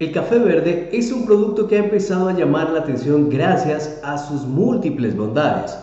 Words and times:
El 0.00 0.12
café 0.12 0.38
verde 0.38 0.90
es 0.92 1.10
un 1.10 1.26
producto 1.26 1.66
que 1.66 1.74
ha 1.74 1.80
empezado 1.80 2.28
a 2.28 2.32
llamar 2.32 2.70
la 2.70 2.78
atención 2.78 3.28
gracias 3.28 3.98
a 4.04 4.16
sus 4.16 4.42
múltiples 4.42 5.16
bondades. 5.16 5.76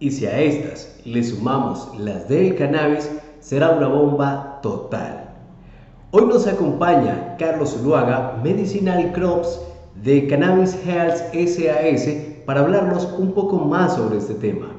Y 0.00 0.10
si 0.10 0.26
a 0.26 0.40
estas 0.40 1.00
le 1.04 1.22
sumamos 1.22 1.88
las 1.96 2.28
del 2.28 2.56
cannabis, 2.56 3.08
será 3.38 3.70
una 3.70 3.86
bomba 3.86 4.58
total. 4.60 5.36
Hoy 6.10 6.26
nos 6.26 6.48
acompaña 6.48 7.36
Carlos 7.38 7.70
Zuluaga, 7.70 8.40
Medicinal 8.42 9.12
Crops 9.12 9.60
de 10.02 10.26
Cannabis 10.26 10.76
Health 10.84 11.32
SAS, 11.32 12.08
para 12.46 12.62
hablarnos 12.62 13.04
un 13.20 13.32
poco 13.32 13.58
más 13.58 13.94
sobre 13.94 14.18
este 14.18 14.34
tema. 14.34 14.74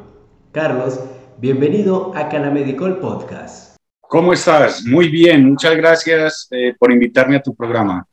Carlos, 0.52 1.00
bienvenido 1.38 2.12
a 2.14 2.28
Canamedicol 2.28 3.00
Podcast. 3.00 3.78
¿Cómo 4.02 4.34
estás? 4.34 4.84
Muy 4.84 5.08
bien, 5.08 5.50
muchas 5.50 5.78
gracias 5.78 6.50
eh, 6.52 6.76
por 6.78 6.92
invitarme 6.92 7.38
a 7.38 7.42
tu 7.42 7.55
programa. 7.55 8.05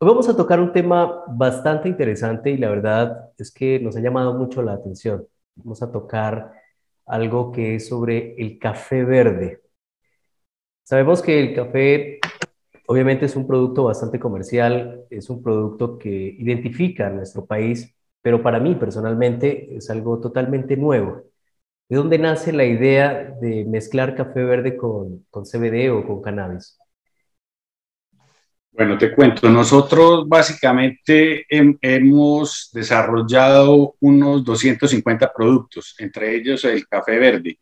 Hoy 0.00 0.08
vamos 0.08 0.28
a 0.28 0.36
tocar 0.36 0.60
un 0.60 0.72
tema 0.72 1.24
bastante 1.26 1.88
interesante 1.88 2.50
y 2.50 2.56
la 2.56 2.70
verdad 2.70 3.32
es 3.36 3.50
que 3.50 3.80
nos 3.80 3.96
ha 3.96 4.00
llamado 4.00 4.32
mucho 4.34 4.62
la 4.62 4.74
atención. 4.74 5.26
Vamos 5.56 5.82
a 5.82 5.90
tocar 5.90 6.52
algo 7.06 7.50
que 7.50 7.74
es 7.76 7.88
sobre 7.88 8.36
el 8.40 8.58
café 8.60 9.02
verde. 9.04 9.60
Sabemos 10.84 11.20
que 11.20 11.40
el 11.40 11.54
café 11.54 12.20
obviamente 12.86 13.26
es 13.26 13.36
un 13.36 13.46
producto 13.46 13.84
bastante 13.84 14.20
comercial, 14.20 15.04
es 15.10 15.30
un 15.30 15.42
producto 15.42 15.98
que 15.98 16.08
identifica 16.10 17.08
a 17.08 17.10
nuestro 17.10 17.46
país, 17.46 17.94
pero 18.22 18.42
para 18.42 18.60
mí 18.60 18.76
personalmente 18.76 19.76
es 19.76 19.90
algo 19.90 20.20
totalmente 20.20 20.76
nuevo. 20.76 21.24
¿De 21.88 21.96
dónde 21.96 22.18
nace 22.18 22.52
la 22.52 22.64
idea 22.64 23.36
de 23.40 23.64
mezclar 23.64 24.14
café 24.16 24.44
verde 24.44 24.76
con, 24.76 25.26
con 25.30 25.44
CBD 25.44 25.90
o 25.90 26.06
con 26.06 26.22
cannabis? 26.22 26.78
Bueno, 28.78 28.96
te 28.96 29.12
cuento, 29.12 29.50
nosotros 29.50 30.28
básicamente 30.28 31.44
hemos 31.48 32.70
desarrollado 32.72 33.96
unos 33.98 34.44
250 34.44 35.32
productos, 35.32 35.96
entre 35.98 36.36
ellos 36.36 36.64
el 36.64 36.86
café 36.86 37.18
verde. 37.18 37.58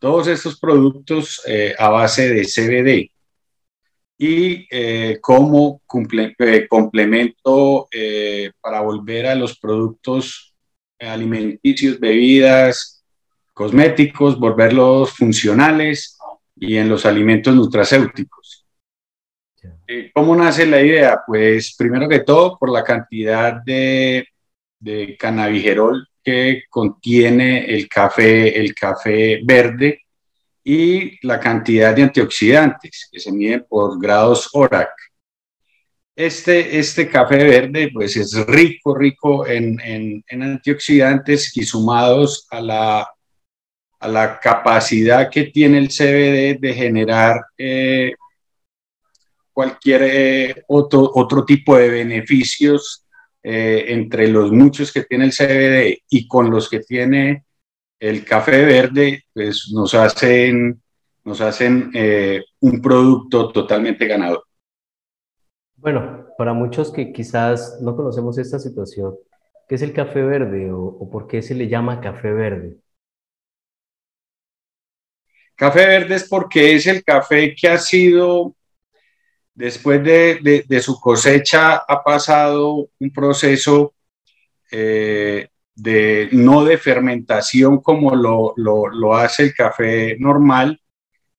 Todos 0.00 0.26
estos 0.26 0.58
productos 0.58 1.42
eh, 1.46 1.74
a 1.78 1.90
base 1.90 2.30
de 2.30 2.46
CBD 2.46 3.10
y 4.16 4.66
eh, 4.70 5.18
como 5.20 5.82
eh, 6.38 6.66
complemento 6.66 7.86
para 8.58 8.80
volver 8.80 9.26
a 9.26 9.34
los 9.34 9.58
productos 9.58 10.54
alimenticios, 10.98 12.00
bebidas, 12.00 13.04
cosméticos, 13.52 14.40
volverlos 14.40 15.10
funcionales 15.10 16.16
y 16.56 16.78
en 16.78 16.88
los 16.88 17.04
alimentos 17.04 17.54
nutracéuticos. 17.54 18.63
Eh, 19.86 20.10
¿Cómo 20.14 20.34
nace 20.34 20.64
la 20.66 20.80
idea? 20.80 21.20
Pues 21.26 21.74
primero 21.76 22.08
que 22.08 22.20
todo 22.20 22.58
por 22.58 22.70
la 22.70 22.82
cantidad 22.82 23.62
de, 23.62 24.26
de 24.78 25.16
cannabigerol 25.18 26.08
que 26.22 26.62
contiene 26.70 27.66
el 27.66 27.86
café, 27.88 28.58
el 28.58 28.74
café 28.74 29.40
verde 29.44 30.00
y 30.64 31.18
la 31.26 31.38
cantidad 31.38 31.94
de 31.94 32.04
antioxidantes 32.04 33.08
que 33.12 33.20
se 33.20 33.30
miden 33.30 33.66
por 33.68 34.00
grados 34.00 34.48
ORAC. 34.54 34.90
Este, 36.16 36.78
este 36.78 37.08
café 37.08 37.36
verde 37.36 37.90
pues 37.92 38.16
es 38.16 38.34
rico, 38.46 38.94
rico 38.94 39.46
en, 39.46 39.78
en, 39.80 40.42
antioxidantes 40.42 41.54
y 41.56 41.64
sumados 41.64 42.46
a 42.50 42.60
la, 42.60 43.08
a 43.98 44.08
la 44.08 44.38
capacidad 44.40 45.28
que 45.28 45.44
tiene 45.44 45.78
el 45.78 45.88
CBD 45.88 46.58
de 46.60 46.72
generar 46.74 47.44
eh, 47.58 48.14
cualquier 49.54 50.02
eh, 50.02 50.64
otro, 50.66 51.10
otro 51.14 51.44
tipo 51.44 51.76
de 51.76 51.88
beneficios 51.88 53.06
eh, 53.42 53.84
entre 53.88 54.28
los 54.28 54.50
muchos 54.50 54.92
que 54.92 55.04
tiene 55.04 55.26
el 55.26 55.32
CBD 55.32 56.02
y 56.10 56.26
con 56.26 56.50
los 56.50 56.68
que 56.68 56.80
tiene 56.80 57.44
el 58.00 58.24
café 58.24 58.64
verde, 58.64 59.24
pues 59.32 59.70
nos 59.72 59.94
hacen, 59.94 60.82
nos 61.22 61.40
hacen 61.40 61.90
eh, 61.94 62.42
un 62.60 62.82
producto 62.82 63.52
totalmente 63.52 64.06
ganador. 64.06 64.42
Bueno, 65.76 66.26
para 66.36 66.52
muchos 66.52 66.90
que 66.90 67.12
quizás 67.12 67.78
no 67.80 67.94
conocemos 67.94 68.36
esta 68.38 68.58
situación, 68.58 69.14
¿qué 69.68 69.76
es 69.76 69.82
el 69.82 69.92
café 69.92 70.22
verde 70.22 70.72
o, 70.72 70.82
o 70.82 71.10
por 71.10 71.28
qué 71.28 71.42
se 71.42 71.54
le 71.54 71.68
llama 71.68 72.00
café 72.00 72.32
verde? 72.32 72.78
Café 75.54 75.86
verde 75.86 76.16
es 76.16 76.28
porque 76.28 76.74
es 76.74 76.86
el 76.88 77.04
café 77.04 77.54
que 77.54 77.68
ha 77.68 77.78
sido 77.78 78.56
Después 79.54 80.02
de, 80.02 80.80
su 80.82 80.98
cosecha 81.00 81.76
ha 81.76 82.02
pasado 82.02 82.88
un 82.98 83.12
proceso 83.12 83.94
eh, 84.70 85.48
de 85.76 86.28
no 86.32 86.64
de 86.64 86.76
fermentación 86.76 87.80
como 87.80 88.16
lo, 88.16 89.14
hace 89.14 89.44
el 89.44 89.54
café 89.54 90.16
normal, 90.18 90.80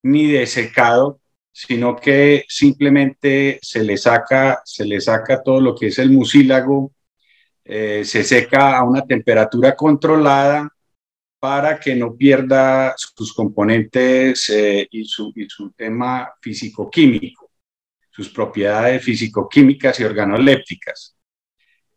ni 0.03 0.27
de 0.31 0.47
secado, 0.47 1.19
sino 1.51 1.95
que 1.97 2.45
simplemente 2.47 3.59
se 3.61 3.83
le 3.83 3.97
saca, 3.97 4.61
se 4.63 4.85
le 4.85 5.01
saca 5.01 5.43
todo 5.43 5.59
lo 5.59 5.75
que 5.75 5.87
es 5.87 5.99
el 5.99 6.11
mucílago, 6.11 6.93
eh, 7.65 8.03
se 8.05 8.23
seca 8.23 8.77
a 8.77 8.83
una 8.83 9.05
temperatura 9.05 9.75
controlada 9.75 10.69
para 11.39 11.79
que 11.79 11.95
no 11.95 12.15
pierda 12.15 12.93
sus 12.97 13.33
componentes 13.33 14.49
eh, 14.49 14.87
y, 14.91 15.05
su, 15.05 15.33
y 15.35 15.47
su 15.49 15.71
tema 15.71 16.33
físico-químico 16.41 17.44
sus 18.15 18.29
propiedades 18.29 19.03
físico-químicas 19.03 19.99
y 19.99 20.05
organolépticas. 20.05 21.17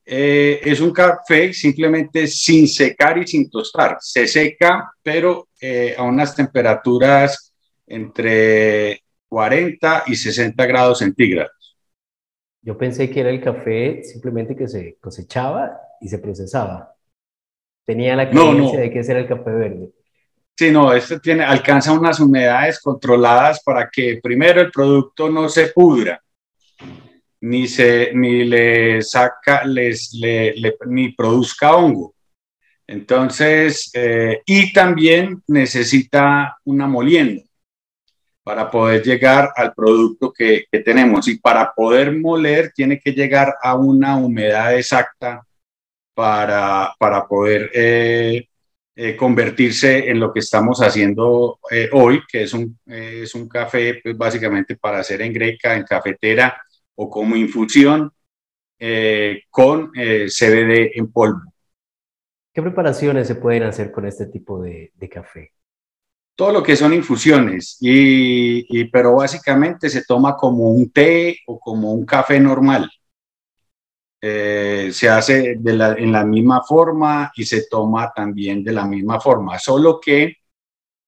Eh, 0.04 0.60
es 0.64 0.80
un 0.80 0.90
café 0.90 1.52
simplemente 1.52 2.26
sin 2.26 2.66
secar 2.66 3.18
y 3.18 3.26
sin 3.26 3.48
tostar. 3.48 3.98
Se 4.00 4.26
seca, 4.26 4.90
pero 5.00 5.48
eh, 5.60 5.94
a 5.96 6.02
unas 6.02 6.34
temperaturas 6.34 7.54
entre 7.86 9.04
40 9.28 10.04
y 10.08 10.16
60 10.16 10.66
grados 10.66 10.98
centígrados. 10.98 11.78
Yo 12.62 12.76
pensé 12.76 13.08
que 13.10 13.20
era 13.20 13.30
el 13.30 13.40
café 13.40 14.02
simplemente 14.02 14.56
que 14.56 14.66
se 14.66 14.96
cosechaba 15.00 15.78
y 16.00 16.08
se 16.08 16.18
procesaba. 16.18 16.96
Tenía 17.84 18.16
la 18.16 18.28
creencia 18.28 18.80
de 18.80 18.90
que 18.90 18.98
ese 18.98 19.12
era 19.12 19.20
el 19.20 19.28
café 19.28 19.50
verde. 19.50 19.92
Sí, 20.58 20.72
no, 20.72 20.92
este 20.92 21.20
tiene, 21.20 21.44
alcanza 21.44 21.92
unas 21.92 22.18
humedades 22.18 22.80
controladas 22.80 23.62
para 23.62 23.88
que 23.88 24.18
primero 24.20 24.60
el 24.60 24.72
producto 24.72 25.30
no 25.30 25.48
se 25.48 25.68
pudra, 25.68 26.20
ni, 27.42 27.68
se, 27.68 28.10
ni 28.12 28.42
le 28.44 29.00
saca, 29.02 29.64
les, 29.64 30.12
le, 30.14 30.56
ni 30.86 31.12
produzca 31.12 31.76
hongo. 31.76 32.12
Entonces, 32.88 33.88
eh, 33.94 34.42
y 34.44 34.72
también 34.72 35.44
necesita 35.46 36.58
una 36.64 36.88
molienda 36.88 37.44
para 38.42 38.68
poder 38.68 39.04
llegar 39.04 39.52
al 39.54 39.72
producto 39.74 40.32
que, 40.32 40.66
tenemos. 40.84 41.28
Y 41.28 41.38
para 41.38 41.72
poder 41.72 42.16
moler 42.18 42.72
tiene 42.74 42.98
que 42.98 43.12
llegar 43.12 43.54
a 43.62 43.76
una 43.76 44.16
humedad 44.16 44.74
exacta 44.76 45.46
para, 46.14 46.92
para 46.98 47.28
poder 47.28 47.70
eh, 47.72 48.48
eh, 49.00 49.14
convertirse 49.14 50.10
en 50.10 50.18
lo 50.18 50.32
que 50.32 50.40
estamos 50.40 50.80
haciendo 50.80 51.60
eh, 51.70 51.88
hoy, 51.92 52.20
que 52.26 52.42
es 52.42 52.52
un, 52.52 52.76
es 52.84 53.32
un 53.32 53.48
café 53.48 54.00
pues, 54.02 54.18
básicamente 54.18 54.74
para 54.74 54.98
hacer 54.98 55.22
en 55.22 55.32
greca, 55.32 55.76
en 55.76 55.84
cafetera 55.84 56.60
o 56.96 57.08
como 57.08 57.36
infusión 57.36 58.10
eh, 58.76 59.42
con 59.50 59.92
CBD 59.92 60.98
en 60.98 61.12
polvo. 61.12 61.42
¿Qué 62.52 62.60
preparaciones 62.60 63.28
se 63.28 63.36
pueden 63.36 63.62
hacer 63.62 63.92
con 63.92 64.04
este 64.04 64.26
tipo 64.26 64.60
de, 64.60 64.90
de 64.96 65.08
café? 65.08 65.52
Todo 66.34 66.50
lo 66.50 66.60
que 66.64 66.74
son 66.74 66.92
infusiones, 66.92 67.76
y, 67.80 68.80
y, 68.80 68.86
pero 68.86 69.14
básicamente 69.14 69.88
se 69.90 70.04
toma 70.04 70.34
como 70.34 70.70
un 70.70 70.90
té 70.90 71.38
o 71.46 71.60
como 71.60 71.92
un 71.92 72.04
café 72.04 72.40
normal. 72.40 72.90
Eh, 74.20 74.90
se 74.92 75.08
hace 75.08 75.52
en 75.52 76.12
la 76.12 76.24
misma 76.24 76.62
forma 76.62 77.30
y 77.36 77.44
se 77.44 77.68
toma 77.68 78.12
también 78.12 78.64
de 78.64 78.72
la 78.72 78.84
misma 78.84 79.20
forma, 79.20 79.60
solo 79.60 80.00
que 80.00 80.38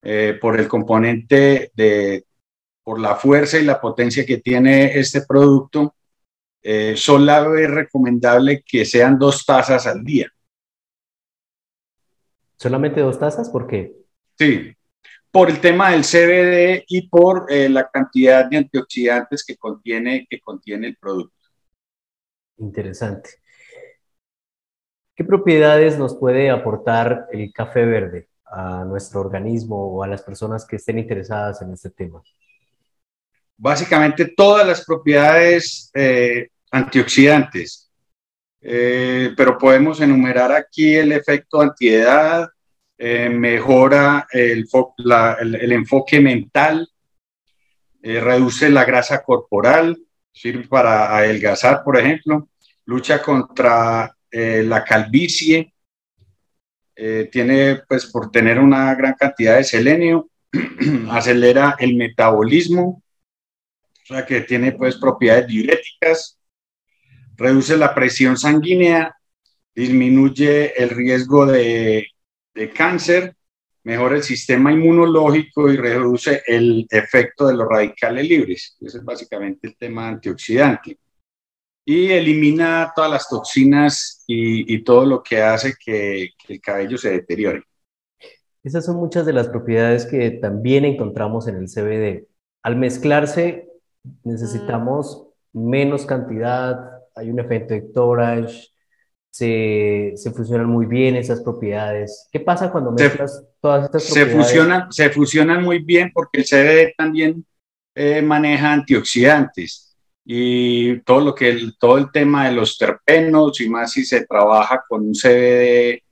eh, 0.00 0.38
por 0.40 0.58
el 0.60 0.68
componente 0.68 1.72
de, 1.74 2.24
por 2.84 3.00
la 3.00 3.16
fuerza 3.16 3.58
y 3.58 3.64
la 3.64 3.80
potencia 3.80 4.24
que 4.24 4.38
tiene 4.38 4.96
este 4.96 5.22
producto, 5.22 5.96
eh, 6.62 6.94
solo 6.96 7.56
es 7.56 7.68
recomendable 7.68 8.62
que 8.64 8.84
sean 8.84 9.18
dos 9.18 9.44
tazas 9.44 9.88
al 9.88 10.04
día. 10.04 10.28
¿Solamente 12.56 13.00
dos 13.00 13.18
tazas? 13.18 13.50
¿Por 13.50 13.66
qué? 13.66 13.92
Sí, 14.38 14.72
por 15.32 15.50
el 15.50 15.60
tema 15.60 15.90
del 15.90 16.04
CBD 16.04 16.84
y 16.86 17.08
por 17.08 17.50
la 17.50 17.90
cantidad 17.90 18.44
de 18.44 18.58
antioxidantes 18.58 19.44
que 19.44 19.56
contiene, 19.56 20.28
que 20.30 20.38
contiene 20.38 20.88
el 20.88 20.96
producto. 20.96 21.39
Interesante. 22.60 23.30
¿Qué 25.16 25.24
propiedades 25.24 25.98
nos 25.98 26.16
puede 26.16 26.50
aportar 26.50 27.26
el 27.32 27.52
café 27.52 27.84
verde 27.84 28.28
a 28.44 28.84
nuestro 28.84 29.20
organismo 29.20 29.76
o 29.76 30.02
a 30.02 30.06
las 30.06 30.22
personas 30.22 30.64
que 30.66 30.76
estén 30.76 30.98
interesadas 30.98 31.60
en 31.62 31.72
este 31.72 31.90
tema? 31.90 32.22
Básicamente 33.56 34.32
todas 34.36 34.66
las 34.66 34.84
propiedades 34.84 35.90
eh, 35.94 36.48
antioxidantes. 36.70 37.90
Eh, 38.62 39.32
pero 39.36 39.56
podemos 39.56 40.00
enumerar 40.00 40.52
aquí 40.52 40.94
el 40.94 41.12
efecto 41.12 41.60
antiedad, 41.60 42.48
eh, 42.98 43.30
mejora 43.30 44.26
el, 44.30 44.66
enfoque 45.72 46.20
mental, 46.20 46.86
eh, 48.02 48.20
reduce 48.20 48.68
la 48.68 48.84
grasa 48.84 49.22
corporal, 49.22 49.98
sirve 50.32 50.68
para 50.68 51.16
adelgazar, 51.16 51.82
por 51.82 51.98
ejemplo, 51.98 52.49
lucha 52.90 53.22
contra 53.22 54.14
la 54.32 54.84
calvicie, 54.84 55.72
tiene, 57.32 57.82
pues, 57.88 58.06
por 58.06 58.30
tener 58.30 58.58
una 58.58 58.94
gran 58.94 59.14
cantidad 59.14 59.56
de 59.56 59.64
selenio, 59.64 60.28
acelera 61.10 61.76
el 61.78 61.96
metabolismo, 61.96 63.02
o 64.02 64.06
sea 64.06 64.26
que 64.26 64.42
tiene, 64.42 64.72
pues, 64.72 64.96
propiedades 64.96 65.46
diuréticas, 65.46 66.38
reduce 67.36 67.76
la 67.76 67.94
presión 67.94 68.36
sanguínea, 68.36 69.16
disminuye 69.74 70.74
el 70.80 70.90
riesgo 70.90 71.46
de, 71.46 72.06
cáncer, 72.74 73.34
mejora 73.84 74.16
el 74.16 74.22
sistema 74.22 74.70
inmunológico 74.70 75.72
y 75.72 75.76
reduce 75.76 76.42
el 76.46 76.86
efecto 76.90 77.46
de 77.46 77.54
los 77.54 77.66
radicales 77.66 78.28
libres. 78.28 78.76
Ese 78.78 78.98
es 78.98 79.04
básicamente 79.04 79.68
el 79.68 79.76
tema 79.76 80.08
antioxidante. 80.08 80.98
Y 81.92 82.12
elimina 82.12 82.92
todas 82.94 83.10
las 83.10 83.28
toxinas 83.28 84.22
y, 84.24 84.84
todo 84.84 85.04
lo 85.04 85.24
que 85.24 85.42
hace 85.42 85.74
que, 85.84 86.28
que, 86.38 86.52
el 86.52 86.60
cabello 86.60 86.96
se 86.96 87.10
deteriore. 87.10 87.64
Esas 88.62 88.84
son 88.84 88.94
muchas 88.94 89.26
de 89.26 89.32
las 89.32 89.48
propiedades 89.48 90.06
que 90.06 90.30
también 90.30 90.84
encontramos 90.84 91.48
en 91.48 91.56
el 91.56 91.66
CBD. 91.66 92.28
Al 92.62 92.76
mezclarse, 92.76 93.68
necesitamos 94.22 95.26
menos 95.52 96.06
cantidad, 96.06 96.78
hay 97.16 97.28
un 97.28 97.40
efecto 97.40 97.74
de 97.74 97.80
Torage, 97.80 98.68
se, 99.32 100.12
se, 100.14 100.30
fusionan 100.30 100.68
muy 100.68 100.86
bien 100.86 101.16
esas 101.16 101.40
propiedades. 101.40 102.28
¿Qué 102.30 102.38
pasa 102.38 102.70
cuando 102.70 102.92
mezclas 102.92 103.44
todas 103.60 103.86
estas 103.86 104.04
propiedades? 104.04 104.32
Se 104.32 104.38
fusionan, 104.38 104.92
se 104.92 105.10
fusionan 105.10 105.64
muy 105.64 105.80
bien 105.80 106.12
porque 106.14 106.38
el 106.38 106.44
CBD 106.44 106.94
también 106.96 107.44
eh, 107.96 108.22
maneja 108.22 108.74
antioxidantes 108.74 109.89
y 110.24 111.00
todo 111.00 111.20
lo 111.20 111.34
que 111.34 111.48
el, 111.48 111.76
todo 111.78 111.98
el 111.98 112.10
tema 112.12 112.48
de 112.48 112.54
los 112.54 112.76
terpenos 112.78 113.60
y 113.60 113.68
más 113.68 113.92
si 113.92 114.04
se 114.04 114.26
trabaja 114.26 114.84
con 114.88 115.06
un 115.06 115.14
CBD 115.14 116.02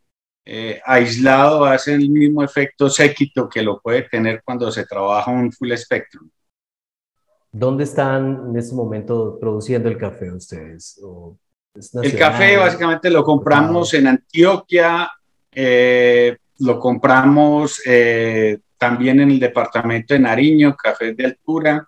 eh, 0.44 0.80
aislado 0.84 1.64
hace 1.64 1.94
el 1.94 2.08
mismo 2.08 2.42
efecto 2.42 2.88
séquito 2.88 3.48
que 3.48 3.62
lo 3.62 3.80
puede 3.80 4.02
tener 4.02 4.42
cuando 4.42 4.70
se 4.72 4.86
trabaja 4.86 5.30
un 5.30 5.52
full 5.52 5.72
spectrum. 5.74 6.30
¿Dónde 7.52 7.84
están 7.84 8.44
en 8.48 8.56
este 8.56 8.74
momento 8.74 9.38
produciendo 9.40 9.88
el 9.88 9.98
café 9.98 10.30
ustedes? 10.30 11.00
el 12.02 12.18
café 12.18 12.56
básicamente 12.56 13.10
lo 13.10 13.24
compramos 13.24 13.94
en 13.94 14.06
Antioquia, 14.06 15.10
eh, 15.52 16.36
lo 16.58 16.78
compramos 16.78 17.80
eh, 17.86 18.58
también 18.76 19.20
en 19.20 19.30
el 19.30 19.40
departamento 19.40 20.14
de 20.14 20.20
Nariño, 20.20 20.76
café 20.76 21.14
de 21.14 21.26
altura. 21.26 21.87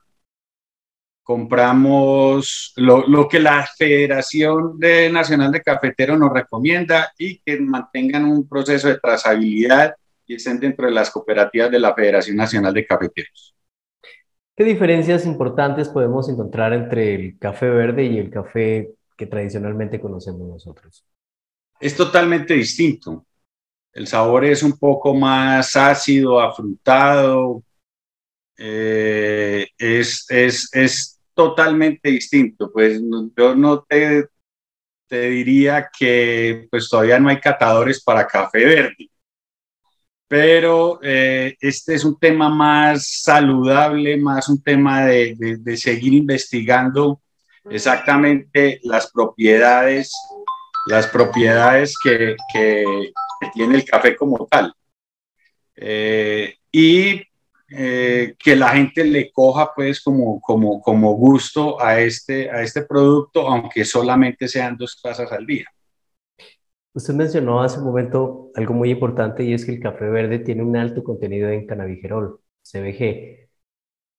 Compramos 1.23 2.73
lo, 2.77 3.07
lo 3.07 3.29
que 3.29 3.39
la 3.39 3.69
Federación 3.79 4.79
de 4.79 5.11
Nacional 5.11 5.53
de 5.53 5.63
Cafeteros 5.63 6.19
nos 6.19 6.33
recomienda 6.33 7.13
y 7.19 7.39
que 7.39 7.61
mantengan 7.61 8.25
un 8.25 8.49
proceso 8.49 8.89
de 8.89 8.99
trazabilidad 8.99 9.95
y 10.27 10.35
estén 10.35 10.61
dentro 10.61 10.87
de 10.87 10.93
las 10.93 11.11
cooperativas 11.11 11.71
de 11.71 11.79
la 11.79 11.95
Federación 11.95 12.37
Nacional 12.37 12.73
de 12.73 12.87
Cafeteros. 12.87 13.55
¿Qué 14.57 14.65
diferencias 14.65 15.25
importantes 15.25 15.89
podemos 15.89 16.29
encontrar 16.29 16.73
entre 16.73 17.15
el 17.15 17.39
café 17.39 17.71
verde 17.71 18.05
y 18.05 18.19
el 18.19 18.31
café 18.31 18.91
que 19.17 19.27
tradicionalmente 19.27 20.01
conocemos 20.01 20.47
nosotros? 20.47 21.05
Es 21.81 21.97
totalmente 21.97 22.55
distinto. 22.55 23.25
El 23.93 24.07
sabor 24.07 24.45
es 24.45 24.63
un 24.63 24.79
poco 24.79 25.15
más 25.15 25.75
ácido, 25.77 26.41
afrutado. 26.41 27.63
Eh, 28.63 29.69
es, 29.79 30.27
es, 30.29 30.69
es, 30.73 31.17
totalmente 31.35 32.11
distinto. 32.11 32.71
Pues 32.71 33.01
yo 33.37 33.55
no 33.55 33.83
te, 33.83 34.27
te 35.07 35.31
diría 35.31 35.89
que 35.97 36.69
pues 36.71 36.89
todavía 36.89 37.19
no 37.19 37.31
hay 37.31 37.41
catadores 37.41 38.03
para 38.03 38.27
café 38.27 38.65
verde 38.67 39.11
pero 40.31 41.01
eh, 41.03 41.57
este 41.61 41.97
es 41.97 42.05
un 42.05 42.17
tema 42.17 42.49
más 42.49 43.21
saludable, 43.23 44.17
más 44.17 44.49
un 44.49 44.63
tema 44.63 45.05
de, 45.05 45.35
de, 45.37 45.77
seguir 45.77 46.13
investigando 46.13 47.21
exactamente 47.69 48.79
las 48.85 49.11
propiedades, 49.11 50.13
las 50.87 51.09
propiedades 51.09 51.97
que, 52.01 52.37
que, 52.53 52.85
tiene 53.53 53.75
el 53.75 53.85
café 53.85 54.15
como 54.15 54.47
tal. 54.49 54.73
Eh, 55.75 56.55
y 56.71 57.21
eh, 57.73 58.35
que 58.39 58.57
la 58.57 58.71
gente 58.71 59.05
le 59.05 59.31
coja 59.31 59.73
pues 59.75 60.03
como, 60.03 60.41
como, 60.41 60.81
como 60.83 61.15
gusto 61.15 61.81
a 61.81 62.01
este, 62.01 62.51
a 62.51 62.63
este 62.63 62.83
producto, 62.83 63.47
aunque 63.47 63.85
solamente 63.85 64.49
sean 64.49 64.77
dos 64.77 65.01
tazas 65.01 65.31
al 65.31 65.47
día. 65.47 65.67
Usted 66.93 67.15
mencionó 67.15 67.63
hace 67.63 67.79
un 67.79 67.85
momento 67.85 68.51
algo 68.57 68.75
muy 68.75 68.91
importante 68.91 69.45
y 69.45 69.55
es 69.55 69.65
que 69.65 69.73
el 69.73 69.81
café 69.81 70.07
verde 70.07 70.41
tiene 70.41 70.65
un 70.65 70.77
alto 70.77 71.05
contenido 71.05 71.49
en 71.49 71.67
cannabigerol, 71.67 72.41
CBG. 72.63 73.49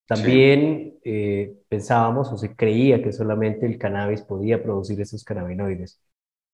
También 0.05 0.97
eh, 1.03 1.53
pensábamos 1.67 2.31
o 2.31 2.37
se 2.37 2.55
creía 2.55 3.03
que 3.03 3.11
solamente 3.11 3.65
el 3.65 3.77
cannabis 3.77 4.21
podía 4.21 4.63
producir 4.63 4.99
esos 5.01 5.23
cannabinoides. 5.25 6.01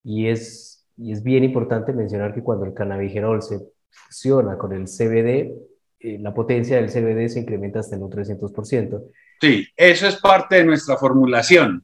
Y 0.03 0.27
es, 0.27 0.87
y 0.97 1.11
es 1.11 1.23
bien 1.23 1.43
importante 1.43 1.93
mencionar 1.93 2.33
que 2.33 2.43
cuando 2.43 2.65
el 2.65 2.73
cannabigerol 2.73 3.43
se 3.43 3.59
fusiona 3.89 4.57
con 4.57 4.73
el 4.73 4.85
CBD, 4.87 5.53
eh, 5.99 6.17
la 6.19 6.33
potencia 6.33 6.77
del 6.77 6.89
CBD 6.89 7.27
se 7.29 7.39
incrementa 7.39 7.79
hasta 7.79 7.95
en 7.95 8.03
un 8.03 8.11
300%. 8.11 9.03
Sí, 9.41 9.67
eso 9.75 10.07
es 10.07 10.15
parte 10.17 10.57
de 10.57 10.65
nuestra 10.65 10.97
formulación 10.97 11.83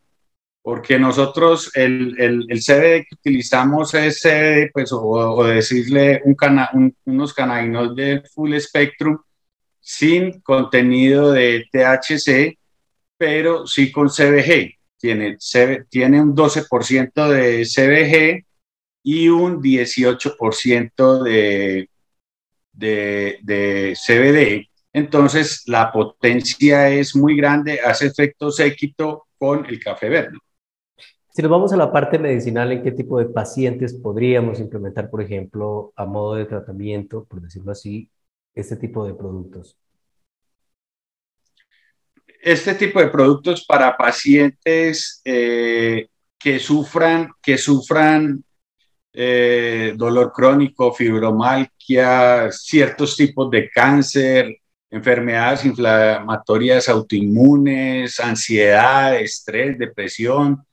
porque 0.64 0.98
nosotros 0.98 1.70
el, 1.76 2.16
el, 2.20 2.60
CBD 2.62 3.06
que 3.06 3.16
utilizamos 3.16 3.94
es 3.96 4.22
CBD, 4.22 4.72
pues, 4.72 4.92
o, 4.94 5.44
decirle 5.44 6.22
un 6.24 6.36
cana, 6.36 6.70
unos 7.04 7.34
cannabinoides 7.34 7.96
de 7.96 8.30
full 8.30 8.58
spectrum 8.58 9.18
sin 9.82 10.40
contenido 10.40 11.34
de 11.34 11.66
THC, 11.70 12.58
pero 13.18 13.68
sí 13.68 13.92
con 13.92 14.08
CBG. 14.08 14.78
Tiene, 14.98 15.38
tiene 15.90 16.22
un 16.22 16.34
12% 16.34 17.28
de 17.28 17.66
CBG 17.66 18.46
y 19.04 19.28
un 19.28 19.62
18% 19.62 21.24
de, 21.24 21.90
de, 22.74 23.40
de 23.44 23.96
CBD. 23.96 24.70
Entonces, 24.92 25.64
la 25.68 25.92
potencia 25.92 26.90
es 26.90 27.16
muy 27.16 27.36
grande, 27.36 27.80
hace 27.80 28.08
efecto 28.08 28.52
séquito 28.52 29.28
con 29.38 29.66
el 29.66 29.80
café 29.80 30.10
verde. 30.10 30.38
Si 31.36 31.42
nos 31.42 31.50
vamos 31.50 31.74
a 31.74 31.78
la 31.78 31.92
parte 31.92 32.20
medicinal, 32.20 32.72
¿en 32.72 32.84
qué 32.84 32.92
tipo 32.92 33.18
de 33.18 33.26
pacientes 33.26 33.96
podríamos 33.96 34.60
implementar, 34.60 35.10
por 35.10 35.20
ejemplo, 35.20 35.92
a 35.96 36.06
modo 36.06 36.36
de 36.36 36.46
tratamiento, 36.46 37.26
por 37.26 37.42
decirlo 37.42 37.72
así, 37.72 38.08
este 38.54 38.76
tipo 38.76 39.04
de 39.08 39.16
productos? 39.16 39.76
Este 42.40 42.76
tipo 42.76 43.00
de 43.00 43.08
productos 43.08 43.66
para 43.66 43.98
pacientes 43.98 45.22
eh, 45.26 46.08
que 46.38 46.60
sufran, 46.60 47.32
que 47.42 47.58
sufran 47.58 48.44
eh, 49.14 49.94
dolor 49.96 50.32
crónico, 50.34 50.92
fibromalgia, 50.92 52.52
ciertos 52.52 53.16
tipos 53.16 53.50
de 53.52 53.70
cáncer, 53.70 54.58
enfermedades 54.90 55.66
inflamatorias 55.66 56.90
autoinmunes, 56.90 58.20
ansiedad, 58.20 59.16
estrés, 59.16 59.78
depresión, 59.78 60.66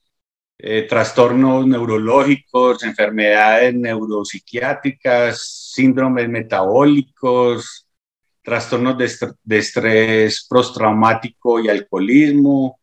eh, 0.58 0.86
trastornos 0.88 1.66
neurológicos, 1.66 2.82
enfermedades 2.82 3.74
neuropsiquiátricas, 3.74 5.70
síndromes 5.74 6.28
metabólicos, 6.28 7.86
trastornos 8.42 8.96
de, 8.98 9.58
estrés 9.58 10.46
postraumático 10.48 11.60
y 11.60 11.68
alcoholismo, 11.68 12.80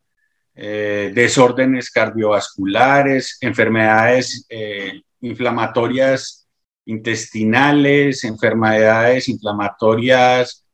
eh, 0.56 1.12
desórdenes 1.14 1.92
cardiovasculares, 1.92 3.38
enfermedades 3.42 4.46
inflamatorias 5.28 6.48
intestinales, 6.86 8.24
enfermedades 8.24 9.28
inflamatorias 9.30 10.66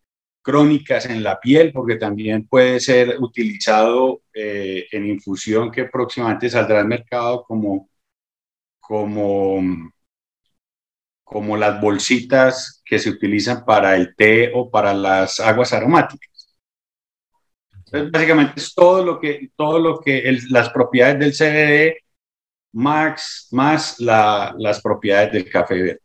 crónicas 0.44 1.06
en 1.06 1.24
la 1.24 1.40
piel, 1.40 1.72
porque 1.74 1.96
también 1.96 2.48
puede 2.48 2.80
ser 2.80 3.18
utilizado 3.20 4.22
eh, 4.34 4.86
en 4.92 5.08
infusión 5.08 5.72
que 5.72 5.86
próximamente 5.86 6.50
saldrá 6.50 6.82
al 6.82 6.88
mercado 6.88 7.44
como, 7.44 7.90
como, 8.80 9.62
como 11.24 11.58
las 11.58 11.82
bolsitas 11.82 12.82
que 12.86 13.00
se 13.00 13.10
utilizan 13.10 13.66
para 13.66 13.96
el 13.96 14.16
té 14.16 14.52
o 14.54 14.70
para 14.70 14.94
las 14.94 15.40
aguas 15.40 15.74
aromáticas. 15.74 16.58
básicamente 18.12 18.54
es 18.58 18.74
todo 18.76 19.04
lo 19.04 19.20
que, 19.20 19.50
todo 19.56 19.80
lo 19.80 20.00
que 20.00 20.38
las 20.50 20.70
propiedades 20.70 21.20
del 21.20 21.34
CBD 21.34 22.03
más, 22.74 23.48
más 23.52 24.00
las 24.00 24.82
propiedades 24.82 25.32
del 25.32 25.50
café 25.50 25.82
verde. 25.82 26.00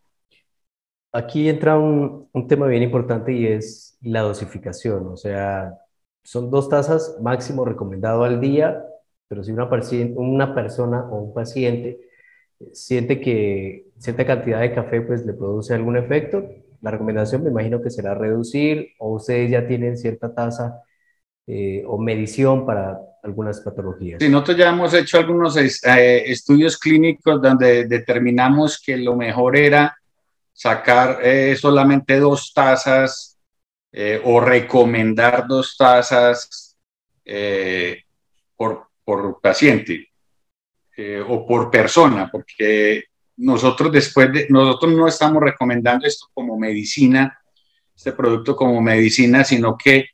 Aquí 1.12 1.48
entra 1.48 1.78
un, 1.78 2.28
un, 2.32 2.46
tema 2.46 2.66
bien 2.66 2.82
importante 2.82 3.32
y 3.32 3.46
es 3.46 3.96
la 4.02 4.20
dosificación. 4.20 5.08
O 5.08 5.16
sea, 5.16 5.74
son 6.22 6.50
dos 6.50 6.68
tazas 6.68 7.16
máximo 7.22 7.64
recomendado 7.64 8.22
al 8.24 8.40
día, 8.40 8.84
pero 9.26 9.42
si 9.42 9.50
una, 9.50 9.68
una 10.16 10.54
persona 10.54 11.08
o 11.10 11.22
un 11.22 11.34
paciente 11.34 11.98
siente 12.72 13.20
que 13.20 13.86
cierta 13.98 14.26
cantidad 14.26 14.60
de 14.60 14.74
café 14.74 15.00
pues 15.00 15.24
le 15.24 15.32
produce 15.32 15.74
algún 15.74 15.96
efecto, 15.96 16.44
la 16.80 16.90
recomendación 16.90 17.42
me 17.42 17.50
imagino 17.50 17.82
que 17.82 17.90
será 17.90 18.14
reducir 18.14 18.90
o 18.98 19.14
ustedes 19.14 19.50
ya 19.50 19.66
tienen 19.66 19.96
cierta 19.96 20.34
tasa 20.34 20.82
eh, 21.50 21.82
o 21.86 21.96
medición 21.96 22.66
para 22.66 23.00
algunas 23.22 23.60
patologías. 23.60 24.18
Sí, 24.20 24.28
nosotros 24.28 24.58
ya 24.58 24.68
hemos 24.68 24.92
hecho 24.92 25.16
algunos 25.16 25.56
eh, 25.56 26.24
estudios 26.26 26.76
clínicos 26.76 27.40
donde 27.40 27.86
determinamos 27.86 28.78
que 28.78 28.98
lo 28.98 29.16
mejor 29.16 29.56
era 29.56 29.96
sacar 30.52 31.20
eh, 31.22 31.56
solamente 31.56 32.20
dos 32.20 32.52
tazas 32.52 33.38
o 34.24 34.38
recomendar 34.38 35.48
dos 35.48 35.74
tazas 35.76 36.76
por, 38.54 38.88
por, 39.02 39.40
paciente 39.40 40.10
o 41.26 41.46
por 41.46 41.70
persona, 41.70 42.28
porque 42.30 43.04
nosotros 43.38 43.90
después 43.90 44.30
de, 44.30 44.46
nosotros 44.50 44.92
no 44.92 45.08
estamos 45.08 45.42
recomendando 45.42 46.06
esto 46.06 46.26
como 46.34 46.58
medicina, 46.58 47.40
este 47.96 48.12
producto 48.12 48.54
como 48.54 48.80
medicina, 48.82 49.42
sino 49.42 49.76
que 49.76 50.10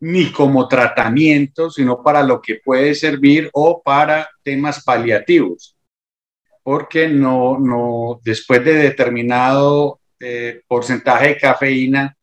ni 0.00 0.30
como 0.30 0.68
tratamiento, 0.68 1.70
sino 1.70 2.02
para 2.02 2.22
lo 2.22 2.40
que 2.40 2.60
puede 2.64 2.94
servir 2.94 3.50
o 3.52 3.82
para 3.82 4.28
temas 4.42 4.84
paliativos, 4.84 5.76
porque 6.62 7.08
no, 7.08 7.58
no 7.58 8.20
después 8.22 8.64
de 8.64 8.74
determinado 8.74 10.00
eh, 10.20 10.62
porcentaje 10.66 11.28
de 11.28 11.36
cafeína, 11.38 12.16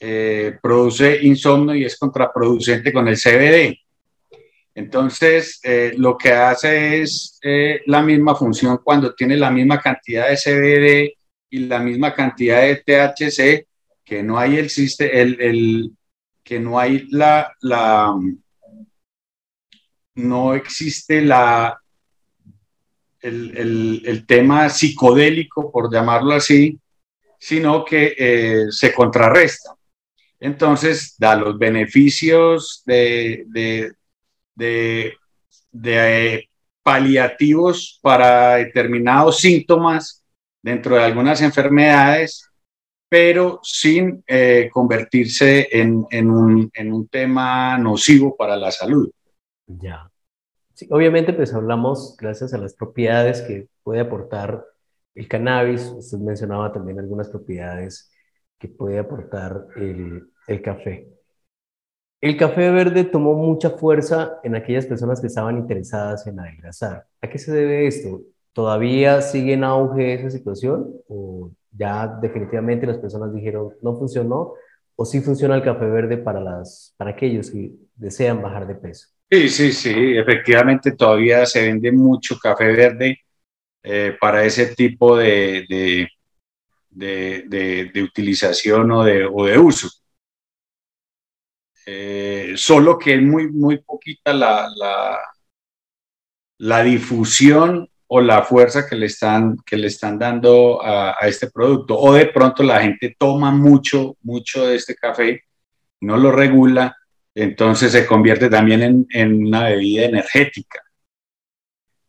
eh, 0.00 0.56
produce 0.62 1.18
insomnio 1.22 1.74
y 1.74 1.84
es 1.84 1.98
contraproducente 1.98 2.92
con 2.92 3.08
el 3.08 3.16
CBD. 3.16 3.76
Entonces, 4.74 5.58
eh, 5.64 5.94
lo 5.96 6.16
que 6.16 6.32
hace 6.32 7.02
es 7.02 7.40
la 7.86 8.00
misma 8.02 8.36
función 8.36 8.78
cuando 8.84 9.12
tiene 9.14 9.36
la 9.36 9.50
misma 9.50 9.80
cantidad 9.80 10.28
de 10.28 10.36
CBD 10.36 11.18
y 11.50 11.58
la 11.66 11.80
misma 11.80 12.14
cantidad 12.14 12.62
de 12.62 12.76
THC, 12.76 13.66
que 14.04 14.22
no 14.22 14.38
hay 14.38 14.56
el, 14.56 14.70
el, 15.00 15.40
el, 15.40 15.97
que 16.48 16.58
no 16.58 16.78
hay 16.78 17.06
la, 17.10 17.54
la 17.60 18.18
no 20.14 20.54
existe 20.54 21.20
la, 21.20 21.78
el, 23.20 24.02
el, 24.06 24.26
tema 24.26 24.70
psicodélico, 24.70 25.70
por 25.70 25.92
llamarlo 25.92 26.32
así, 26.32 26.80
sino 27.38 27.84
que 27.84 28.14
eh, 28.16 28.66
se 28.70 28.94
contrarresta. 28.94 29.74
Entonces, 30.40 31.16
da 31.18 31.36
los 31.36 31.58
beneficios 31.58 32.82
de, 32.86 33.44
de, 33.48 33.92
de, 34.54 35.12
de 35.70 36.34
eh, 36.34 36.48
paliativos 36.82 37.98
para 38.00 38.56
determinados 38.56 39.38
síntomas 39.38 40.24
dentro 40.62 40.96
de 40.96 41.04
algunas 41.04 41.42
enfermedades 41.42 42.47
pero 43.08 43.60
sin 43.62 44.22
eh, 44.26 44.68
convertirse 44.72 45.68
en, 45.70 46.06
un, 46.30 47.08
tema 47.10 47.78
nocivo 47.78 48.36
para 48.36 48.56
la 48.56 48.70
salud. 48.70 49.10
Ya. 49.66 50.10
Sí, 50.74 50.86
obviamente, 50.90 51.32
pues 51.32 51.54
hablamos 51.54 52.16
gracias 52.18 52.52
a 52.52 52.58
las 52.58 52.74
propiedades 52.74 53.40
que 53.42 53.68
puede 53.82 54.00
aportar 54.00 54.64
el 55.14 55.26
cannabis. 55.26 55.92
Usted 55.96 56.18
mencionaba 56.18 56.72
también 56.72 57.00
algunas 57.00 57.28
propiedades 57.28 58.12
que 58.58 58.68
puede 58.68 58.98
aportar 58.98 59.66
el, 59.76 60.30
el 60.46 60.62
café. 60.62 61.08
El 62.20 62.36
café 62.36 62.70
verde 62.70 63.04
tomó 63.04 63.34
mucha 63.34 63.70
fuerza 63.70 64.40
en 64.42 64.56
aquellas 64.56 64.86
personas 64.86 65.20
que 65.20 65.28
estaban 65.28 65.56
interesadas 65.56 66.26
en 66.26 66.40
adelgazar. 66.40 67.06
¿A 67.22 67.28
qué 67.28 67.38
se 67.38 67.52
debe 67.52 67.86
esto? 67.86 68.22
¿Todavía 68.52 69.22
sigue 69.22 69.52
en 69.52 69.62
auge 69.62 70.14
esa 70.14 70.30
situación 70.30 70.92
o 71.08 71.52
ya 71.78 72.06
definitivamente 72.20 72.86
las 72.86 72.98
personas 72.98 73.32
dijeron 73.32 73.74
no 73.82 73.96
funcionó 73.96 74.54
o 74.96 75.04
sí 75.04 75.20
funciona 75.20 75.54
el 75.54 75.62
café 75.62 75.86
verde 75.86 76.18
para, 76.18 76.40
las, 76.40 76.92
para 76.96 77.12
aquellos 77.12 77.50
que 77.50 77.70
desean 77.94 78.42
bajar 78.42 78.66
de 78.66 78.74
peso. 78.74 79.08
Sí, 79.30 79.48
sí, 79.48 79.72
sí, 79.72 80.16
efectivamente 80.16 80.92
todavía 80.92 81.46
se 81.46 81.62
vende 81.62 81.92
mucho 81.92 82.36
café 82.38 82.72
verde 82.72 83.20
eh, 83.82 84.16
para 84.20 84.44
ese 84.44 84.74
tipo 84.74 85.16
de, 85.16 85.66
de, 85.68 86.08
de, 86.90 87.90
de, 87.92 88.02
utilización 88.02 88.90
o 88.90 89.04
de, 89.04 89.24
o 89.24 89.44
de 89.44 89.58
uso. 89.58 89.88
Eh, 91.86 92.54
solo 92.56 92.98
que 92.98 93.14
es 93.14 93.22
muy, 93.22 93.52
muy 93.52 93.78
poquita 93.78 94.32
la, 94.32 94.68
la, 94.76 95.18
la 96.58 96.82
difusión 96.82 97.88
o 98.10 98.20
la 98.20 98.42
fuerza 98.42 98.86
que 98.88 98.96
le 98.96 99.06
están, 99.06 99.56
que 99.64 99.76
le 99.76 99.88
están 99.88 100.18
dando 100.18 100.80
a, 100.82 101.14
este 101.22 101.50
producto. 101.50 101.98
O 101.98 102.14
de 102.14 102.26
pronto 102.26 102.62
la 102.62 102.80
gente 102.80 103.14
toma 103.18 103.50
mucho, 103.50 104.16
mucho 104.22 104.66
de 104.66 104.76
este 104.76 104.94
café, 104.94 105.44
no 106.00 106.16
lo 106.16 106.32
regula, 106.32 106.96
entonces 107.34 107.92
se 107.92 108.06
convierte 108.06 108.48
también 108.48 109.06
en, 109.10 109.46
una 109.46 109.64
bebida 109.64 110.06
energética 110.06 110.82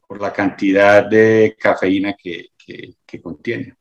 por 0.07 0.21
la 0.21 0.31
cantidad 0.31 1.05
de 1.05 1.55
cafeína 1.59 2.15
que, 2.15 2.51
contiene. 3.21 3.75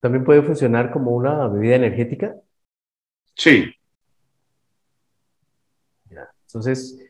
¿También 0.00 0.24
puede 0.24 0.42
funcionar 0.42 0.90
como 0.90 1.12
una 1.12 1.46
bebida 1.48 1.76
energética? 1.76 2.34
Sí. 3.34 3.72
Entonces, 6.46 7.00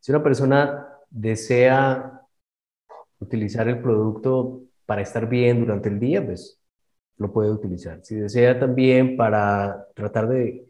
si 0.00 0.12
una 0.12 0.22
persona 0.22 0.88
desea 1.08 2.21
utilizar 3.22 3.68
el 3.68 3.80
producto 3.80 4.62
para 4.86 5.02
estar 5.02 5.28
bien 5.28 5.60
durante 5.60 5.88
el 5.88 5.98
día, 5.98 6.24
pues 6.24 6.60
lo 7.16 7.32
puede 7.32 7.50
utilizar. 7.50 8.00
Si 8.02 8.16
desea 8.16 8.58
también 8.58 9.16
para 9.16 9.86
tratar 9.94 10.28
de, 10.28 10.66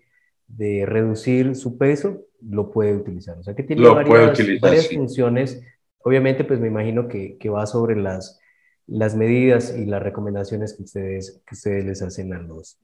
de 0.47 0.85
reducir 0.87 1.57
su 1.57 1.79
peso, 1.79 2.27
lo 2.49 2.71
puede 2.71 2.95
utilizar. 2.95 3.39
O 3.39 3.43
sea 3.43 3.55
que 3.55 3.63
tiene 3.63 3.89
varias, 3.89 4.39
varias 4.61 4.89
funciones. 4.89 5.63
Obviamente, 6.05 6.45
pues 6.45 6.61
me 6.61 6.69
imagino 6.69 7.09
que, 7.09 7.39
que, 7.39 7.49
va 7.49 7.67
sobre 7.67 7.97
las, 7.97 8.39
las 8.87 9.17
medidas 9.17 9.75
y 9.77 9.87
las 9.87 10.03
recomendaciones 10.03 10.75
que 10.75 10.83
ustedes, 10.83 11.43
que 11.47 11.55
ustedes 11.55 11.85
les 11.85 12.03
hacen 12.03 12.35
a 12.35 12.39
los, 12.41 12.79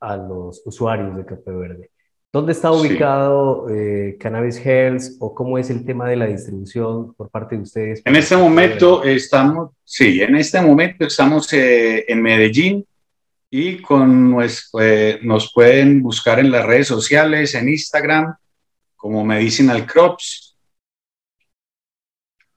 a 0.00 0.16
los 0.16 0.62
usuarios 0.66 1.16
de 1.16 1.24
Café 1.24 1.52
Verde. 1.52 1.90
¿Dónde 2.34 2.50
está 2.50 2.72
ubicado 2.72 3.68
eh, 3.70 4.16
Cannabis 4.18 4.56
Health 4.56 5.02
o 5.20 5.32
cómo 5.32 5.56
es 5.56 5.70
el 5.70 5.84
tema 5.84 6.08
de 6.08 6.16
la 6.16 6.26
distribución 6.26 7.14
por 7.14 7.30
parte 7.30 7.54
de 7.54 7.62
ustedes? 7.62 8.02
En 8.04 8.16
este 8.16 8.36
momento 8.36 9.04
estamos, 9.04 9.70
sí, 9.84 10.20
en 10.20 10.34
este 10.34 10.60
momento 10.60 11.04
estamos 11.06 11.52
eh, 11.52 12.04
en 12.08 12.20
Medellín 12.20 12.84
y 13.48 13.80
con 13.80 14.36
eh, 14.80 15.20
nos 15.22 15.52
pueden 15.52 16.02
buscar 16.02 16.40
en 16.40 16.50
las 16.50 16.66
redes 16.66 16.88
sociales, 16.88 17.54
en 17.54 17.68
Instagram 17.68 18.34
como 18.96 19.24
Medicinal 19.24 19.86
Crops 19.86 20.56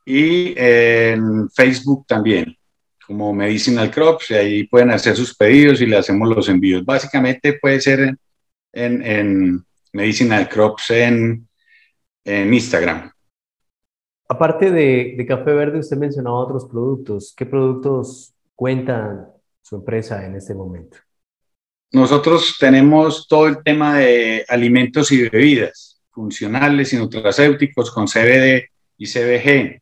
y 0.03 0.55
en 0.57 1.51
Facebook 1.51 2.03
también 2.07 2.57
como 3.05 3.31
Medicinal 3.31 3.91
Crops 3.91 4.31
y 4.31 4.33
ahí 4.33 4.63
pueden 4.63 4.89
hacer 4.89 5.15
sus 5.15 5.37
pedidos 5.37 5.79
y 5.81 5.85
le 5.85 5.97
hacemos 5.97 6.27
los 6.27 6.49
envíos. 6.49 6.83
Básicamente 6.83 7.59
puede 7.61 7.79
ser 7.79 8.17
en 8.73 9.65
Medicinal 9.93 10.47
Crops 10.47 10.91
en, 10.91 11.47
en 12.23 12.53
Instagram. 12.53 13.11
Aparte 14.29 14.71
de, 14.71 15.25
Café 15.27 15.53
Verde, 15.53 15.79
usted 15.79 15.97
mencionaba 15.97 16.39
otros 16.39 16.65
productos. 16.65 17.33
¿Qué 17.35 17.45
productos 17.45 18.33
cuentan 18.55 19.27
su 19.61 19.77
empresa 19.77 20.25
en 20.25 20.35
este 20.35 20.53
momento? 20.53 20.97
Nosotros 21.91 22.57
tenemos 22.59 23.27
todo 23.27 23.47
el 23.47 23.63
tema 23.63 23.97
de 23.97 24.45
alimentos 24.49 25.11
y 25.11 25.29
bebidas 25.29 26.01
funcionales 26.11 26.91
y 26.91 26.97
nutracéuticos 26.97 27.89
con 27.91 28.07
CBD 28.07 28.65
y 28.97 29.07
CBG. 29.07 29.81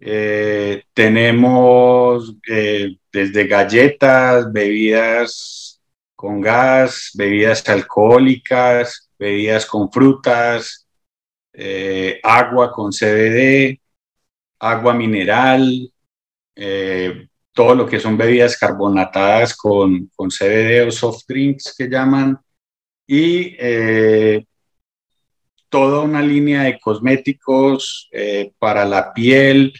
Eh, 0.00 0.82
tenemos 0.92 2.34
eh, 2.48 2.96
desde 3.10 3.46
galletas, 3.46 4.52
bebidas 4.52 5.69
con 6.20 6.38
gas, 6.42 7.12
bebidas 7.14 7.66
alcohólicas, 7.66 9.10
bebidas 9.18 9.64
con 9.64 9.90
frutas, 9.90 10.86
eh, 11.50 12.20
agua 12.22 12.70
con 12.70 12.92
CBD, 12.92 13.80
agua 14.58 14.92
mineral, 14.92 15.90
eh, 16.54 17.26
todo 17.54 17.74
lo 17.74 17.86
que 17.86 17.98
son 17.98 18.18
bebidas 18.18 18.58
carbonatadas 18.58 19.56
con, 19.56 20.10
con 20.14 20.28
CBD 20.28 20.86
o 20.86 20.90
soft 20.90 21.22
drinks 21.26 21.74
que 21.74 21.88
llaman, 21.88 22.38
y 23.06 23.56
eh, 23.58 24.44
toda 25.70 26.02
una 26.02 26.20
línea 26.20 26.64
de 26.64 26.78
cosméticos 26.78 28.10
para 28.58 28.84
la 28.84 29.14
piel, 29.14 29.72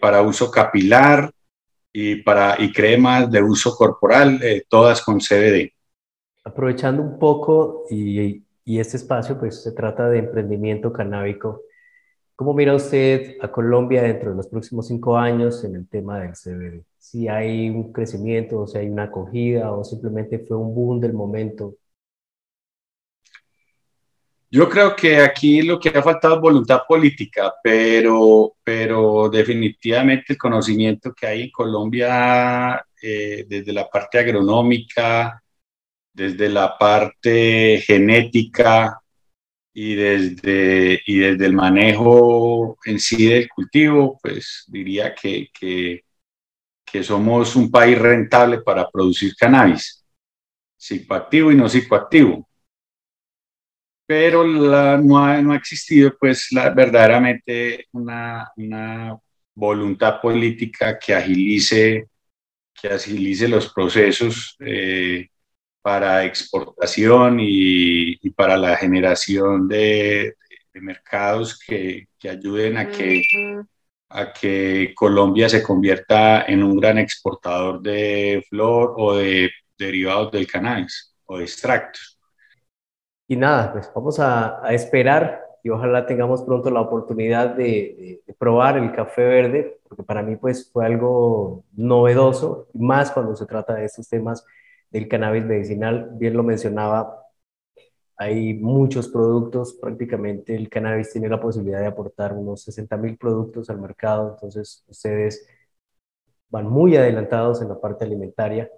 para 0.00 0.20
uso 0.22 0.50
capilar 0.50 1.32
y, 1.94 2.16
para, 2.16 2.56
y 2.58 2.72
cremas 2.72 3.30
de 3.30 3.40
uso 3.40 3.74
corporal, 3.76 4.40
todas 4.68 5.00
con 5.00 5.20
CBD. 5.20 5.72
Aprovechando 6.44 7.00
un 7.00 7.18
poco 7.18 7.84
y, 7.88 8.42
y 8.64 8.78
este 8.78 8.96
espacio, 8.96 9.38
pues 9.38 9.62
se 9.62 9.72
trata 9.72 10.10
de 10.10 10.18
emprendimiento 10.18 10.92
canábico. 10.92 11.62
¿Cómo 12.36 12.52
mira 12.52 12.74
usted 12.74 13.36
a 13.40 13.52
Colombia 13.52 14.02
dentro 14.02 14.30
de 14.30 14.36
los 14.36 14.48
próximos 14.48 14.88
cinco 14.88 15.16
años 15.16 15.62
en 15.62 15.76
el 15.76 15.88
tema 15.88 16.18
del 16.18 16.34
CBD? 16.34 16.82
Si 16.98 17.28
hay 17.28 17.70
un 17.70 17.92
crecimiento, 17.92 18.60
o 18.60 18.66
si 18.66 18.76
hay 18.78 18.88
una 18.88 19.04
acogida, 19.04 19.70
o 19.70 19.84
simplemente 19.84 20.40
fue 20.40 20.56
un 20.56 20.74
boom 20.74 20.98
del 20.98 21.12
momento. 21.12 21.76
Yo 24.54 24.68
creo 24.68 24.94
que 24.94 25.16
aquí 25.18 25.62
lo 25.62 25.80
que 25.80 25.88
ha 25.88 26.00
faltado 26.00 26.36
es 26.36 26.40
voluntad 26.40 26.82
política, 26.86 27.52
pero, 27.60 28.54
pero 28.62 29.28
definitivamente 29.28 30.34
el 30.34 30.38
conocimiento 30.38 31.12
que 31.12 31.26
hay 31.26 31.42
en 31.42 31.50
Colombia 31.50 32.86
eh, 33.02 33.44
desde 33.48 33.72
la 33.72 33.90
parte 33.90 34.20
agronómica, 34.20 35.42
desde 36.12 36.48
la 36.48 36.78
parte 36.78 37.82
genética, 37.84 39.00
y 39.76 39.96
desde, 39.96 41.02
y 41.04 41.18
desde 41.18 41.46
el 41.46 41.52
manejo 41.52 42.78
en 42.84 43.00
sí 43.00 43.26
del 43.26 43.48
cultivo, 43.48 44.20
pues 44.22 44.66
diría 44.68 45.12
que, 45.16 45.48
que, 45.52 46.02
somos 47.02 47.56
un 47.56 47.72
país 47.72 47.98
rentable 47.98 48.60
para 48.60 48.88
producir 48.88 49.34
cannabis, 49.34 50.04
psicoactivo 50.76 51.50
y 51.50 51.56
no 51.56 51.68
psicoactivo. 51.68 52.48
Pero 54.06 54.44
la, 54.46 54.98
no, 54.98 55.18
ha, 55.18 55.40
no, 55.40 55.52
ha, 55.52 55.56
existido 55.56 56.14
pues 56.18 56.48
la, 56.52 56.70
verdaderamente 56.70 57.86
una, 57.92 58.50
una 58.56 59.18
voluntad 59.54 60.20
política 60.20 60.98
que 60.98 61.14
agilice, 61.14 62.08
que 62.74 62.88
agilice 62.88 63.48
los 63.48 63.72
procesos 63.72 64.56
eh, 64.60 65.28
para 65.82 66.24
exportación 66.24 67.38
y, 67.40 68.16
para 68.30 68.56
la 68.56 68.76
generación 68.76 69.68
de, 69.68 70.34
mercados 70.74 71.58
que, 71.58 72.08
ayuden 72.28 72.78
a 72.78 72.90
que, 72.90 73.22
a 74.08 74.32
que 74.32 74.92
Colombia 74.94 75.48
se 75.48 75.62
convierta 75.62 76.44
en 76.46 76.62
un 76.64 76.78
gran 76.78 76.98
exportador 76.98 77.80
de 77.82 78.44
flor 78.48 78.94
o 78.96 79.14
de 79.16 79.50
derivados 79.78 80.32
del 80.32 80.46
cannabis 80.46 81.14
o 81.26 81.38
de 81.38 81.44
extractos. 81.44 82.13
Y 83.26 83.36
nada, 83.36 83.72
pues 83.72 83.90
vamos 83.94 84.18
a, 84.20 84.60
esperar 84.70 85.42
y 85.62 85.70
ojalá 85.70 86.06
tengamos 86.06 86.42
pronto 86.42 86.70
la 86.70 86.82
oportunidad 86.82 87.54
de, 87.54 88.20
de, 88.26 88.34
probar 88.34 88.76
el 88.76 88.92
café 88.92 89.24
verde, 89.24 89.80
porque 89.88 90.02
para 90.02 90.22
mí 90.22 90.36
pues 90.36 90.70
fue 90.70 90.84
algo 90.84 91.64
novedoso, 91.72 92.68
más 92.74 93.10
cuando 93.10 93.34
se 93.34 93.46
trata 93.46 93.74
de 93.74 93.86
estos 93.86 94.08
temas 94.08 94.44
del 94.90 95.08
cannabis 95.08 95.44
medicinal. 95.44 96.10
Bien 96.14 96.34
lo 96.36 96.42
mencionaba, 96.42 97.24
hay 98.16 98.54
muchos 98.54 99.08
productos, 99.08 99.74
prácticamente 99.74 100.54
el 100.54 100.68
cannabis 100.68 101.10
tiene 101.12 101.28
la 101.28 101.40
posibilidad 101.40 101.80
de 101.80 101.86
aportar 101.86 102.32
unos 102.34 102.62
60 102.62 102.96
mil 102.98 103.16
productos 103.16 103.70
al 103.70 103.80
mercado, 103.80 104.30
entonces 104.34 104.84
ustedes 104.88 105.46
van 106.48 106.68
muy 106.68 106.96
adelantados 106.96 107.62
en 107.62 107.68
la 107.68 107.80
parte 107.80 108.04
alimentaria 108.04 108.70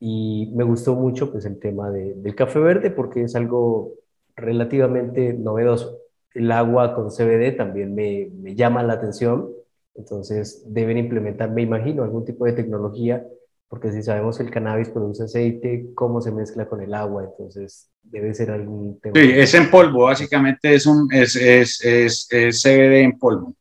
y 0.00 0.52
me 0.54 0.64
gustó 0.64 0.94
mucho 0.94 1.32
pues 1.32 1.44
el 1.44 1.58
tema 1.58 1.90
del 1.90 2.34
café 2.34 2.58
verde 2.58 2.90
porque 2.90 3.22
es 3.22 3.34
algo 3.34 3.94
relativamente 4.36 5.32
novedoso. 5.32 5.98
El 6.34 6.52
agua 6.52 6.94
con 6.94 7.10
CBD 7.10 7.56
también 7.56 7.94
me, 7.94 8.30
me 8.40 8.54
llama 8.54 8.82
la 8.82 8.94
atención, 8.94 9.48
entonces 9.94 10.62
deben 10.66 10.98
implementar, 10.98 11.50
me 11.50 11.62
imagino, 11.62 12.04
algún 12.04 12.24
tipo 12.24 12.44
de 12.44 12.52
tecnología 12.52 13.26
porque 13.68 13.92
si 13.92 14.02
sabemos 14.02 14.38
que 14.38 14.44
el 14.44 14.50
cannabis 14.50 14.88
produce 14.88 15.24
aceite, 15.24 15.90
¿cómo 15.94 16.22
se 16.22 16.32
mezcla 16.32 16.66
con 16.66 16.80
el 16.80 16.94
agua? 16.94 17.24
Entonces 17.24 17.90
debe 18.02 18.32
ser 18.32 18.50
algún 18.50 18.98
tema. 18.98 19.14
Sí, 19.14 19.30
es 19.34 19.52
en 19.54 19.70
polvo, 19.70 20.04
básicamente 20.04 20.74
es, 20.74 20.86
un, 20.86 21.12
es, 21.12 21.36
es, 21.36 21.78
es, 21.82 22.62
CBD 22.62 23.02
en 23.02 23.18
polvo. 23.18 23.54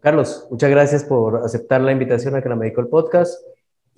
Carlos, 0.00 0.46
muchas 0.50 0.70
gracias 0.70 1.04
por 1.04 1.38
aceptar 1.38 1.80
la 1.80 1.90
invitación 1.90 2.36
a 2.36 2.42
Canamedico 2.42 2.80
el 2.80 2.86
Podcast 2.86 3.42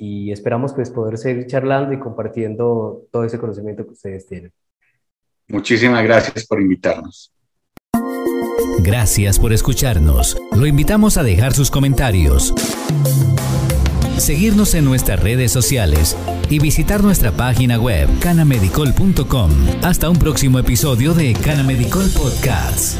y 0.03 0.33
esperamos 0.33 0.73
pues, 0.73 0.89
poder 0.89 1.19
seguir 1.19 1.47
charlando 1.47 1.93
y 1.93 1.99
compartiendo 1.99 3.03
todo 3.13 3.25
ese 3.25 3.39
conocimiento 3.39 3.85
que 3.85 3.93
ustedes 3.93 4.27
tienen. 4.27 4.51
Muchísimas 5.49 6.03
gracias 6.03 6.47
por 6.47 6.59
invitarnos. 6.59 7.35
Gracias 8.83 9.39
por 9.39 9.53
escucharnos. 9.53 10.39
Lo 10.57 10.67
invitamos 10.67 11.19
a 11.19 11.23
dejar 11.23 11.53
sus 11.53 11.71
comentarios, 11.71 12.55
seguirnos 14.17 14.75
en 14.75 14.87
nuestras 14.87 15.23
redes 15.23 15.53
sociales 15.53 16.17
y 16.49 16.61
visitar 16.61 17.03
nuestra 17.03 17.33
página 17.33 17.79
web 17.79 18.09
canamedicol.com. 18.21 19.51
Hasta 19.83 20.09
un 20.09 20.17
próximo 20.17 20.59
episodio 20.59 21.13
de 21.13 21.35
Canamedicol 21.35 22.09
Podcast. 22.17 22.97